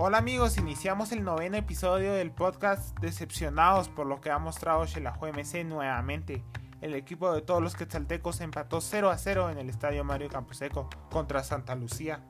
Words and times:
Hola 0.00 0.18
amigos, 0.18 0.58
iniciamos 0.58 1.10
el 1.10 1.24
noveno 1.24 1.56
episodio 1.56 2.14
del 2.14 2.30
podcast 2.30 2.96
Decepcionados 3.00 3.88
por 3.88 4.06
lo 4.06 4.20
que 4.20 4.30
ha 4.30 4.38
mostrado 4.38 4.86
Shelahu 4.86 5.26
MC 5.26 5.64
nuevamente. 5.64 6.44
El 6.80 6.94
equipo 6.94 7.32
de 7.32 7.42
todos 7.42 7.60
los 7.60 7.74
quetzaltecos 7.74 8.40
empató 8.40 8.80
0 8.80 9.10
a 9.10 9.18
0 9.18 9.50
en 9.50 9.58
el 9.58 9.68
estadio 9.68 10.04
Mario 10.04 10.28
Camposeco 10.28 10.88
contra 11.10 11.42
Santa 11.42 11.74
Lucía. 11.74 12.22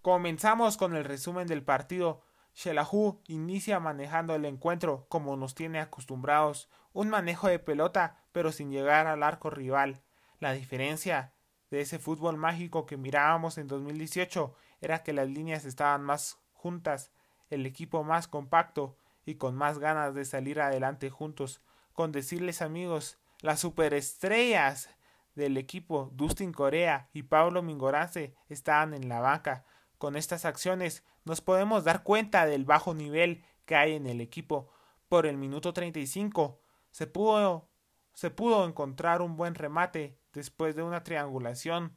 Comenzamos 0.00 0.78
con 0.78 0.96
el 0.96 1.04
resumen 1.04 1.46
del 1.46 1.62
partido. 1.62 2.22
Shelahu 2.54 3.20
inicia 3.26 3.80
manejando 3.80 4.34
el 4.34 4.46
encuentro 4.46 5.04
como 5.10 5.36
nos 5.36 5.54
tiene 5.54 5.80
acostumbrados, 5.80 6.70
un 6.94 7.10
manejo 7.10 7.48
de 7.48 7.58
pelota 7.58 8.24
pero 8.32 8.50
sin 8.50 8.70
llegar 8.70 9.06
al 9.06 9.22
arco 9.22 9.50
rival. 9.50 10.00
La 10.40 10.52
diferencia 10.52 11.34
de 11.74 11.80
ese 11.80 11.98
fútbol 11.98 12.36
mágico 12.36 12.86
que 12.86 12.96
mirábamos 12.96 13.58
en 13.58 13.66
2018 13.66 14.54
era 14.80 15.02
que 15.02 15.12
las 15.12 15.28
líneas 15.28 15.64
estaban 15.64 16.04
más 16.04 16.38
juntas, 16.52 17.10
el 17.50 17.66
equipo 17.66 18.04
más 18.04 18.28
compacto 18.28 18.96
y 19.26 19.34
con 19.34 19.56
más 19.56 19.80
ganas 19.80 20.14
de 20.14 20.24
salir 20.24 20.60
adelante 20.60 21.10
juntos. 21.10 21.62
Con 21.92 22.12
decirles 22.12 22.62
amigos, 22.62 23.18
las 23.40 23.58
superestrellas 23.58 24.88
del 25.34 25.56
equipo 25.56 26.10
Dustin 26.12 26.52
Corea 26.52 27.08
y 27.12 27.24
Pablo 27.24 27.60
Mingorance 27.60 28.36
estaban 28.48 28.94
en 28.94 29.08
la 29.08 29.18
banca. 29.18 29.64
Con 29.98 30.14
estas 30.14 30.44
acciones 30.44 31.02
nos 31.24 31.40
podemos 31.40 31.82
dar 31.82 32.04
cuenta 32.04 32.46
del 32.46 32.64
bajo 32.64 32.94
nivel 32.94 33.44
que 33.64 33.74
hay 33.74 33.94
en 33.94 34.06
el 34.06 34.20
equipo. 34.20 34.70
Por 35.08 35.26
el 35.26 35.36
minuto 35.38 35.72
35 35.72 36.60
se 36.92 37.08
pudo, 37.08 37.68
se 38.14 38.30
pudo 38.30 38.66
encontrar 38.66 39.20
un 39.20 39.36
buen 39.36 39.54
remate 39.54 40.18
después 40.32 40.74
de 40.74 40.82
una 40.82 41.04
triangulación, 41.04 41.94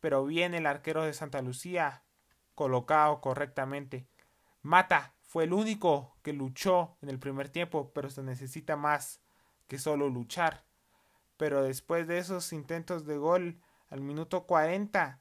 pero 0.00 0.24
bien 0.24 0.54
el 0.54 0.66
arquero 0.66 1.02
de 1.02 1.14
Santa 1.14 1.42
Lucía 1.42 2.04
colocado 2.54 3.20
correctamente. 3.20 4.06
Mata 4.62 5.14
fue 5.22 5.44
el 5.44 5.52
único 5.52 6.16
que 6.22 6.32
luchó 6.32 6.96
en 7.02 7.08
el 7.08 7.18
primer 7.18 7.48
tiempo, 7.48 7.92
pero 7.92 8.08
se 8.10 8.22
necesita 8.22 8.76
más 8.76 9.20
que 9.66 9.78
solo 9.78 10.08
luchar. 10.08 10.64
Pero 11.36 11.62
después 11.62 12.06
de 12.06 12.18
esos 12.18 12.52
intentos 12.52 13.04
de 13.06 13.16
gol 13.16 13.60
al 13.88 14.00
minuto 14.00 14.46
40, 14.46 15.20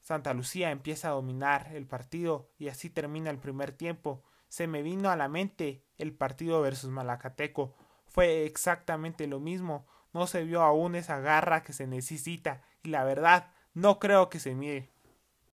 Santa 0.00 0.34
Lucía 0.34 0.70
empieza 0.70 1.08
a 1.08 1.12
dominar 1.12 1.70
el 1.74 1.86
partido 1.86 2.50
y 2.58 2.68
así 2.68 2.90
termina 2.90 3.30
el 3.30 3.38
primer 3.38 3.72
tiempo. 3.72 4.22
Se 4.48 4.66
me 4.66 4.82
vino 4.82 5.10
a 5.10 5.16
la 5.16 5.28
mente 5.28 5.84
el 5.96 6.14
partido 6.14 6.60
versus 6.60 6.90
Malacateco. 6.90 7.74
Fue 8.08 8.44
exactamente 8.44 9.26
lo 9.26 9.40
mismo 9.40 9.86
no 10.12 10.26
se 10.26 10.44
vio 10.44 10.62
aún 10.62 10.94
esa 10.94 11.20
garra 11.20 11.62
que 11.62 11.72
se 11.72 11.86
necesita 11.86 12.62
y 12.82 12.88
la 12.88 13.04
verdad 13.04 13.52
no 13.74 13.98
creo 13.98 14.28
que 14.30 14.40
se 14.40 14.54
mire. 14.54 14.90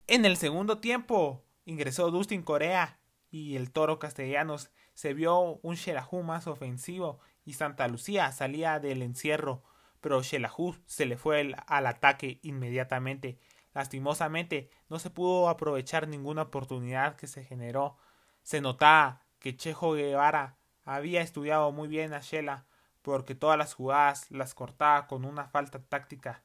En 0.07 0.25
el 0.25 0.37
segundo 0.37 0.79
tiempo 0.79 1.43
ingresó 1.65 2.11
Dustin 2.11 2.43
Corea 2.43 2.99
y 3.31 3.57
el 3.57 3.73
Toro 3.73 3.99
Castellanos. 3.99 4.71
Se 4.95 5.15
vio 5.15 5.59
un 5.63 5.75
Shelahu 5.77 6.23
más 6.23 6.47
ofensivo 6.47 7.19
y 7.45 7.55
Santa 7.55 7.89
Lucía 7.89 8.31
salía 8.31 8.79
del 8.79 9.03
encierro, 9.03 9.63
pero 10.01 10.23
Shelahu 10.23 10.77
se 10.87 11.07
le 11.07 11.17
fue 11.17 11.55
al 11.67 11.87
ataque 11.87 12.39
inmediatamente. 12.43 13.39
Lastimosamente 13.75 14.69
no 14.91 14.99
se 14.99 15.09
pudo 15.09 15.49
aprovechar 15.49 16.09
ninguna 16.09 16.43
oportunidad 16.43 17.17
que 17.17 17.27
se 17.27 17.43
generó. 17.43 17.97
Se 18.43 18.61
notaba 18.61 19.23
que 19.39 19.57
Chejo 19.57 19.95
Guevara 19.95 20.59
había 20.85 21.23
estudiado 21.23 21.73
muy 21.73 21.89
bien 21.89 22.13
a 22.13 22.21
Shela 22.21 22.67
porque 23.03 23.35
todas 23.35 23.59
las 23.59 23.75
jugadas 23.75 24.31
las 24.31 24.55
cortaba 24.55 25.07
con 25.07 25.25
una 25.25 25.49
falta 25.49 25.81
táctica. 25.81 26.43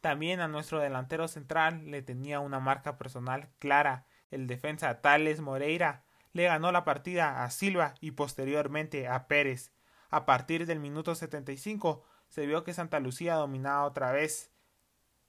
También 0.00 0.40
a 0.40 0.48
nuestro 0.48 0.80
delantero 0.80 1.28
central 1.28 1.90
le 1.90 2.02
tenía 2.02 2.40
una 2.40 2.60
marca 2.60 2.96
personal 2.98 3.48
clara. 3.58 4.06
El 4.30 4.46
defensa 4.46 5.00
Tales 5.00 5.40
Moreira 5.40 6.04
le 6.32 6.44
ganó 6.44 6.72
la 6.72 6.84
partida 6.84 7.44
a 7.44 7.50
Silva 7.50 7.94
y 8.00 8.12
posteriormente 8.12 9.08
a 9.08 9.26
Pérez. 9.26 9.72
A 10.10 10.24
partir 10.24 10.66
del 10.66 10.80
minuto 10.80 11.14
75 11.14 12.02
se 12.28 12.46
vio 12.46 12.64
que 12.64 12.74
Santa 12.74 13.00
Lucía 13.00 13.34
dominaba 13.34 13.84
otra 13.84 14.12
vez, 14.12 14.50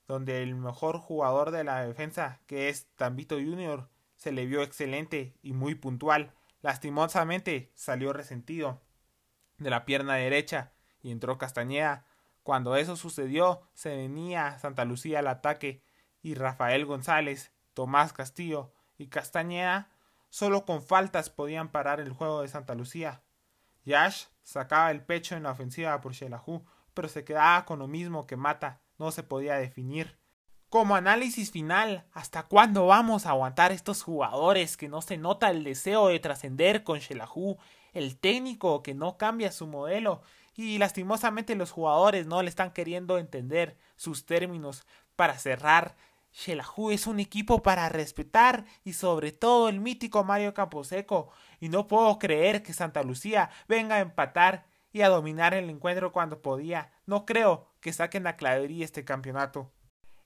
donde 0.08 0.44
el 0.44 0.56
mejor 0.56 0.98
jugador 0.98 1.52
de 1.52 1.64
la 1.64 1.82
defensa, 1.86 2.40
que 2.46 2.70
es 2.70 2.88
Tambito 2.96 3.36
Junior, 3.36 3.90
se 4.16 4.32
le 4.32 4.46
vio 4.46 4.62
excelente 4.62 5.34
y 5.42 5.54
muy 5.54 5.76
puntual. 5.76 6.34
Lastimosamente 6.62 7.72
salió 7.76 8.14
resentido 8.14 8.82
de 9.58 9.70
la 9.70 9.86
pierna 9.86 10.16
derecha 10.16 10.74
y 11.02 11.12
entró 11.12 11.38
Castañeda. 11.38 12.06
Cuando 12.44 12.76
eso 12.76 12.96
sucedió, 12.96 13.62
se 13.74 13.96
venía 13.96 14.58
Santa 14.60 14.86
Lucía 14.86 15.20
al 15.20 15.28
ataque 15.28 15.84
y 16.22 16.34
Rafael 16.34 16.86
González, 16.86 17.52
Tomás 17.74 18.14
Castillo 18.14 18.74
y 18.98 19.08
Castañeda 19.08 19.90
solo 20.30 20.66
con 20.66 20.82
faltas 20.82 21.30
podían 21.30 21.70
parar 21.70 22.00
el 22.00 22.14
juego 22.14 22.42
de 22.42 22.48
Santa 22.48 22.76
Lucía. 22.76 23.24
Yash 23.84 24.26
sacaba 24.44 24.92
el 24.92 25.04
pecho 25.04 25.36
en 25.36 25.44
la 25.44 25.52
ofensiva 25.52 26.00
por 26.02 26.14
Shelahu, 26.14 26.66
pero 26.94 27.08
se 27.08 27.24
quedaba 27.24 27.66
con 27.66 27.80
lo 27.80 27.88
mismo 27.88 28.28
que 28.28 28.36
Mata, 28.36 28.82
no 28.98 29.12
se 29.12 29.24
podía 29.24 29.56
definir. 29.56 30.18
Como 30.70 30.96
análisis 30.96 31.50
final, 31.50 32.06
¿hasta 32.14 32.44
cuándo 32.44 32.86
vamos 32.86 33.26
a 33.26 33.32
aguantar 33.32 33.72
estos 33.72 34.04
jugadores 34.04 34.78
que 34.78 34.88
no 34.88 35.02
se 35.02 35.18
nota 35.18 35.50
el 35.50 35.64
deseo 35.64 36.10
de 36.10 36.20
trascender 36.20 36.84
con 36.84 37.00
Shelahu 37.00 37.58
el 37.92 38.20
técnico 38.20 38.84
que 38.84 38.94
no 38.94 39.18
cambia 39.18 39.52
su 39.52 39.66
modelo 39.66 40.22
y 40.54 40.78
lastimosamente 40.78 41.56
los 41.56 41.72
jugadores 41.72 42.28
no 42.28 42.44
le 42.44 42.50
están 42.50 42.72
queriendo 42.72 43.18
entender 43.18 43.80
sus 43.96 44.28
términos 44.28 44.86
para 45.16 45.40
cerrar. 45.40 45.96
Shelahu 46.34 46.92
es 46.92 47.08
un 47.08 47.20
equipo 47.20 47.64
para 47.64 47.90
respetar 47.90 48.64
y 48.84 48.94
sobre 48.94 49.32
todo 49.32 49.70
el 49.70 49.80
mítico 49.80 50.24
Mario 50.24 50.54
Camposeco 50.54 51.32
y 51.60 51.70
no 51.70 51.88
puedo 51.88 52.20
creer 52.20 52.62
que 52.62 52.74
Santa 52.74 53.02
Lucía 53.02 53.50
venga 53.68 53.96
a 53.96 54.02
empatar 54.02 54.68
y 54.94 55.02
a 55.02 55.10
dominar 55.10 55.56
el 55.56 55.68
encuentro 55.72 56.12
cuando 56.12 56.44
podía. 56.44 56.92
No 57.08 57.26
creo 57.26 57.66
que 57.82 57.92
saquen 57.92 58.28
a 58.28 58.36
Clavería 58.36 58.86
este 58.86 59.04
campeonato. 59.04 59.72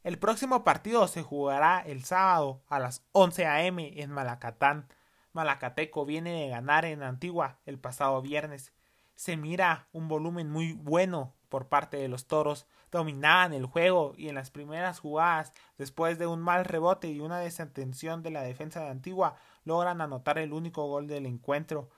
El 0.03 0.19
próximo 0.19 0.65
partido 0.65 1.07
se 1.07 1.23
jugará 1.23 1.79
el 1.79 2.03
sábado 2.03 2.61
a 2.67 2.77
las 2.77 3.05
11 3.13 3.45
a.m. 3.45 4.01
en 4.01 4.11
Malacatán. 4.11 4.89
Malacateco 5.31 6.05
viene 6.05 6.41
de 6.41 6.49
ganar 6.49 6.83
en 6.83 7.03
Antigua 7.03 7.59
el 7.65 7.79
pasado 7.79 8.21
viernes. 8.21 8.73
Se 9.15 9.37
mira 9.37 9.87
un 9.93 10.09
volumen 10.09 10.49
muy 10.49 10.73
bueno 10.73 11.35
por 11.47 11.69
parte 11.69 11.95
de 11.95 12.09
los 12.09 12.27
toros. 12.27 12.67
Dominaban 12.91 13.53
el 13.53 13.65
juego 13.65 14.13
y 14.17 14.27
en 14.27 14.35
las 14.35 14.51
primeras 14.51 14.99
jugadas, 14.99 15.53
después 15.77 16.19
de 16.19 16.27
un 16.27 16.41
mal 16.41 16.65
rebote 16.65 17.07
y 17.07 17.21
una 17.21 17.39
desatención 17.39 18.23
de 18.23 18.31
la 18.31 18.41
defensa 18.41 18.81
de 18.81 18.89
Antigua, 18.89 19.37
logran 19.63 20.01
anotar 20.01 20.37
el 20.37 20.51
único 20.51 20.85
gol 20.85 21.07
del 21.07 21.25
encuentro. 21.25 21.89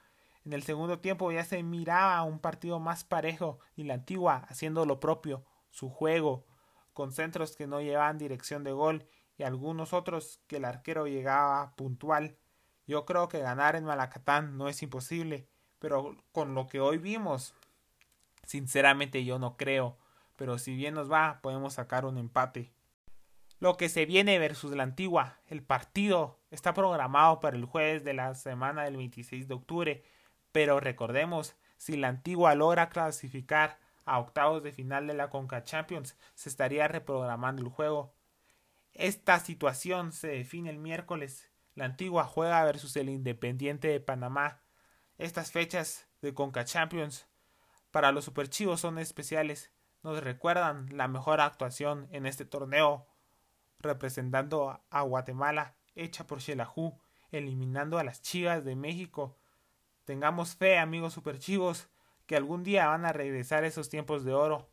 En 0.46 0.54
el 0.54 0.62
segundo 0.62 1.00
tiempo 1.00 1.32
ya 1.32 1.44
se 1.44 1.64
miraba 1.64 2.22
un 2.22 2.38
partido 2.38 2.80
más 2.80 3.04
parejo 3.04 3.58
y 3.76 3.86
la 3.86 3.96
Antigua 3.96 4.46
haciendo 4.48 4.86
lo 4.86 5.00
propio, 5.00 5.44
su 5.72 5.90
juego, 5.90 6.46
con 6.96 7.12
centros 7.12 7.58
que 7.58 7.68
no 7.68 7.82
llevaban 7.82 8.18
dirección 8.18 8.64
de 8.64 8.72
gol 8.72 9.06
y 9.38 9.44
algunos 9.44 9.92
otros 9.92 10.40
que 10.48 10.56
el 10.56 10.66
arquero 10.66 11.08
llegaba 11.08 11.76
puntual. 11.76 12.38
Yo 12.88 13.06
creo 13.06 13.28
que 13.28 13.40
ganar 13.40 13.76
en 13.76 13.84
Malacatán 13.84 14.58
no 14.58 14.70
es 14.70 14.82
imposible, 14.82 15.50
pero 15.80 16.16
con 16.32 16.56
lo 16.56 16.68
que 16.68 16.80
hoy 16.80 16.98
vimos, 16.98 17.54
sinceramente 18.46 19.26
yo 19.26 19.40
no 19.40 19.58
creo, 19.58 19.98
pero 20.38 20.58
si 20.58 20.74
bien 20.74 20.94
nos 20.94 21.12
va, 21.12 21.42
podemos 21.42 21.74
sacar 21.74 22.06
un 22.06 22.18
empate. 22.18 22.72
Lo 23.60 23.76
que 23.76 23.90
se 23.90 24.06
viene 24.06 24.40
versus 24.40 24.72
la 24.72 24.84
antigua, 24.84 25.42
el 25.48 25.64
partido 25.64 26.40
está 26.50 26.74
programado 26.74 27.42
para 27.42 27.58
el 27.58 27.66
jueves 27.66 28.06
de 28.06 28.14
la 28.14 28.36
semana 28.36 28.86
del 28.86 28.96
26 28.96 29.50
de 29.50 29.54
octubre, 29.54 30.04
pero 30.54 30.80
recordemos, 30.80 31.58
si 31.76 31.98
la 31.98 32.08
antigua 32.08 32.56
logra 32.56 32.88
clasificar 32.88 33.80
a 34.06 34.20
octavos 34.20 34.64
de 34.64 34.72
final 34.72 35.08
de 35.08 35.14
la 35.16 35.30
Conca 35.30 35.64
Champions, 35.64 36.18
se 36.36 36.50
estaría 36.50 36.88
reprogramando 36.88 37.62
el 37.62 37.70
juego. 37.70 38.16
Esta 38.94 39.40
situación 39.40 40.12
se 40.12 40.28
define 40.28 40.70
el 40.70 40.78
miércoles 40.78 41.52
la 41.76 41.84
antigua 41.84 42.24
juega 42.24 42.64
versus 42.64 42.96
el 42.96 43.09
Independiente 43.09 43.90
de 43.90 44.00
Panamá. 44.00 44.62
Estas 45.18 45.52
fechas 45.52 46.08
de 46.22 46.34
Conca 46.34 46.64
Champions 46.64 47.28
para 47.91 48.14
los 48.14 48.24
superchivos 48.24 48.79
son 48.79 48.97
especiales. 48.97 49.72
Nos 50.02 50.24
recuerdan 50.24 50.88
la 50.96 51.09
mejor 51.09 51.41
actuación 51.41 52.08
en 52.12 52.26
este 52.26 52.46
torneo, 52.46 53.08
representando 53.79 54.82
a 54.90 55.02
Guatemala, 55.02 55.76
hecha 55.96 56.26
por 56.26 56.40
Shelahu, 56.40 56.97
eliminando 57.29 58.00
a 58.00 58.06
las 58.06 58.22
Chivas 58.22 58.64
de 58.64 58.78
México. 58.78 59.38
Tengamos 60.06 60.56
fe, 60.56 60.78
amigos 60.78 61.14
superchivos, 61.14 61.90
que 62.26 62.36
algún 62.36 62.64
día 62.64 62.88
van 62.88 63.06
a 63.06 63.14
regresar 63.14 63.64
esos 63.64 63.90
tiempos 63.90 64.24
de 64.24 64.34
oro. 64.34 64.70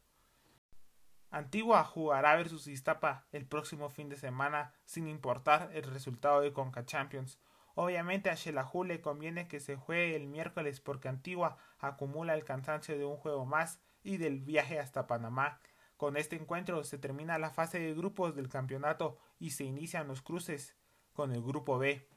Antigua 1.30 1.82
jugará 1.84 2.36
versus 2.36 2.66
Iztapa 2.66 3.26
el 3.32 3.46
próximo 3.46 3.88
fin 3.88 4.08
de 4.08 4.16
semana 4.16 4.74
sin 4.84 5.08
importar 5.08 5.70
el 5.72 5.84
resultado 5.84 6.42
de 6.42 6.52
Conca 6.52 6.84
Champions. 6.84 7.38
Obviamente 7.74 8.28
a 8.28 8.34
Shelahu 8.34 8.84
le 8.84 9.00
conviene 9.00 9.48
que 9.48 9.58
se 9.58 9.76
juegue 9.76 10.14
el 10.14 10.26
miércoles 10.26 10.80
porque 10.80 11.08
Antigua 11.08 11.56
acumula 11.78 12.34
el 12.34 12.44
cansancio 12.44 12.98
de 12.98 13.06
un 13.06 13.16
juego 13.16 13.46
más 13.46 13.80
y 14.02 14.18
del 14.18 14.40
viaje 14.40 14.78
hasta 14.78 15.06
Panamá. 15.06 15.60
Con 15.96 16.16
este 16.18 16.36
encuentro 16.36 16.84
se 16.84 16.98
termina 16.98 17.38
la 17.38 17.50
fase 17.50 17.78
de 17.78 17.94
grupos 17.94 18.34
del 18.34 18.48
campeonato 18.48 19.16
y 19.38 19.52
se 19.52 19.64
inician 19.64 20.08
los 20.08 20.20
cruces 20.20 20.76
con 21.14 21.32
el 21.32 21.42
grupo 21.42 21.78
B. 21.78 22.08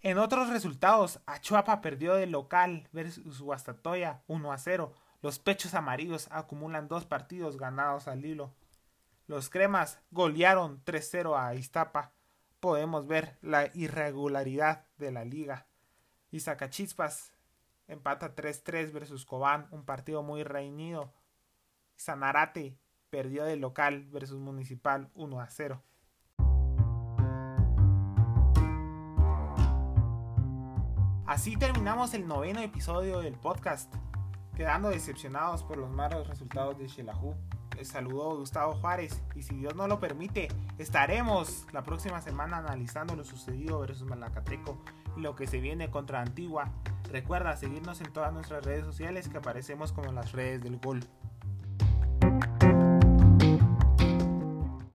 En 0.00 0.18
otros 0.18 0.48
resultados, 0.48 1.20
Achuapa 1.26 1.80
perdió 1.80 2.14
de 2.14 2.26
local 2.26 2.88
versus 2.92 3.40
Guastatoya 3.40 4.22
1 4.28 4.52
a 4.52 4.58
0. 4.58 4.92
Los 5.22 5.40
pechos 5.40 5.74
amarillos 5.74 6.28
acumulan 6.30 6.86
dos 6.86 7.04
partidos 7.04 7.56
ganados 7.56 8.06
al 8.06 8.24
hilo. 8.24 8.54
Los 9.26 9.50
cremas 9.50 9.98
golearon 10.12 10.84
3-0 10.84 11.36
a 11.36 11.54
Iztapa. 11.56 12.12
Podemos 12.60 13.08
ver 13.08 13.38
la 13.42 13.70
irregularidad 13.74 14.86
de 14.98 15.10
la 15.10 15.24
liga. 15.24 15.66
Y 16.30 16.40
Zacachispas 16.40 17.32
empata 17.88 18.36
3-3 18.36 18.92
versus 18.92 19.26
Cobán, 19.26 19.66
un 19.72 19.84
partido 19.84 20.22
muy 20.22 20.44
reñido. 20.44 21.12
Sanarate 21.96 22.78
perdió 23.10 23.44
de 23.44 23.56
local 23.56 24.06
versus 24.10 24.38
Municipal 24.38 25.10
1 25.14 25.40
a 25.40 25.50
0. 25.50 25.82
Así 31.28 31.58
terminamos 31.58 32.14
el 32.14 32.26
noveno 32.26 32.60
episodio 32.60 33.20
del 33.20 33.34
podcast, 33.34 33.94
quedando 34.56 34.88
decepcionados 34.88 35.62
por 35.62 35.76
los 35.76 35.90
malos 35.90 36.26
resultados 36.26 36.78
de 36.78 36.88
Shelahu. 36.88 37.34
Les 37.76 37.88
saludó 37.88 38.34
Gustavo 38.38 38.76
Juárez 38.76 39.22
y 39.34 39.42
si 39.42 39.54
Dios 39.56 39.76
no 39.76 39.86
lo 39.88 40.00
permite, 40.00 40.48
estaremos 40.78 41.66
la 41.70 41.82
próxima 41.82 42.22
semana 42.22 42.56
analizando 42.56 43.14
lo 43.14 43.24
sucedido 43.24 43.78
versus 43.78 44.08
Malacateco 44.08 44.82
y 45.18 45.20
lo 45.20 45.36
que 45.36 45.46
se 45.46 45.60
viene 45.60 45.90
contra 45.90 46.22
Antigua. 46.22 46.72
Recuerda 47.10 47.58
seguirnos 47.58 48.00
en 48.00 48.10
todas 48.10 48.32
nuestras 48.32 48.64
redes 48.64 48.86
sociales 48.86 49.28
que 49.28 49.36
aparecemos 49.36 49.92
como 49.92 50.10
las 50.12 50.32
redes 50.32 50.62
del 50.62 50.78
gol. 50.78 51.00